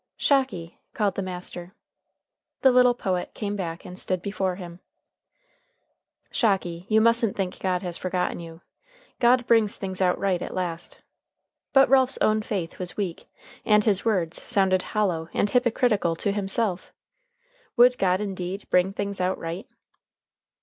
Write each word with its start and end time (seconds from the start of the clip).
"Shocky!" 0.17 0.79
called 0.95 1.13
the 1.13 1.21
master. 1.21 1.75
The 2.63 2.71
little 2.71 2.95
poet 2.95 3.35
came 3.35 3.55
back 3.55 3.85
and 3.85 3.99
stood 3.99 4.19
before 4.19 4.55
him. 4.55 4.79
"Shocky, 6.31 6.87
you 6.89 6.99
mustn't 6.99 7.35
think 7.35 7.59
God 7.59 7.83
has 7.83 7.99
forgotten 7.99 8.39
you. 8.39 8.61
God 9.19 9.45
brings 9.45 9.77
things 9.77 10.01
out 10.01 10.17
right 10.17 10.41
at 10.41 10.55
last." 10.55 11.01
But 11.71 11.87
Ralph's 11.87 12.17
own 12.19 12.41
faith 12.41 12.79
was 12.79 12.97
weak, 12.97 13.29
and 13.63 13.83
his 13.83 14.03
words 14.03 14.41
sounded 14.41 14.81
hollow 14.97 15.29
and 15.35 15.51
hypocritical 15.51 16.15
to 16.15 16.31
himself. 16.31 16.91
Would 17.77 17.99
God 17.99 18.19
indeed 18.19 18.67
bring 18.71 18.93
things 18.93 19.21
out 19.21 19.37
right? 19.37 19.67